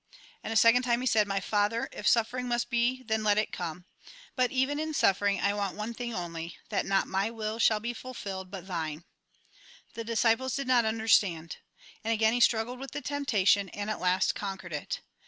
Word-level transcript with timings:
And 0.43 0.51
a 0.51 0.55
second 0.55 0.81
time 0.81 1.01
he 1.01 1.05
said:" 1.05 1.27
My 1.27 1.39
Pather, 1.39 1.87
if 1.91 2.07
suffering 2.07 2.47
Biust 2.49 2.69
be, 2.71 3.03
then 3.03 3.23
let 3.23 3.37
it 3.37 3.51
come. 3.51 3.85
But 4.35 4.49
even 4.51 4.79
in 4.79 4.95
suffering, 4.95 5.39
I 5.39 5.53
want 5.53 5.75
one 5.75 5.93
thing 5.93 6.11
only: 6.11 6.57
that 6.69 6.87
not 6.87 7.05
my 7.07 7.29
will 7.29 7.59
shall 7.59 7.79
be 7.79 7.93
fulfilled, 7.93 8.49
but 8.49 8.65
thine." 8.65 9.03
The 9.93 10.03
disciples 10.03 10.55
did 10.55 10.65
not 10.65 10.85
under 10.85 11.07
stand. 11.07 11.57
And 12.03 12.11
again 12.11 12.33
he 12.33 12.39
struggled 12.39 12.79
with 12.79 12.93
the 12.93 13.01
tempta 13.03 13.47
tion; 13.47 13.69
and 13.69 13.91
at 13.91 13.99
last 14.01 14.33
conquered 14.33 14.73
it. 14.73 15.01